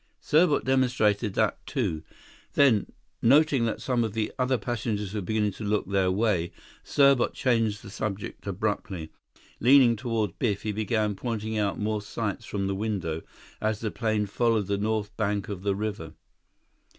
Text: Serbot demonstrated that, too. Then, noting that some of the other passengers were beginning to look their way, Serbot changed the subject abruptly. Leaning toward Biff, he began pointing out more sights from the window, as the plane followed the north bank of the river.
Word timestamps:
Serbot 0.19 0.63
demonstrated 0.65 1.35
that, 1.35 1.63
too. 1.67 2.01
Then, 2.53 2.87
noting 3.21 3.65
that 3.65 3.83
some 3.83 4.03
of 4.03 4.13
the 4.13 4.31
other 4.39 4.57
passengers 4.57 5.13
were 5.13 5.21
beginning 5.21 5.51
to 5.51 5.63
look 5.63 5.85
their 5.87 6.09
way, 6.09 6.51
Serbot 6.83 7.35
changed 7.35 7.83
the 7.83 7.91
subject 7.91 8.47
abruptly. 8.47 9.11
Leaning 9.59 9.95
toward 9.95 10.39
Biff, 10.39 10.63
he 10.63 10.71
began 10.71 11.13
pointing 11.13 11.55
out 11.55 11.77
more 11.77 12.01
sights 12.01 12.45
from 12.45 12.65
the 12.65 12.73
window, 12.73 13.21
as 13.61 13.79
the 13.81 13.91
plane 13.91 14.25
followed 14.25 14.65
the 14.65 14.77
north 14.79 15.15
bank 15.17 15.49
of 15.49 15.61
the 15.61 15.75
river. 15.75 16.13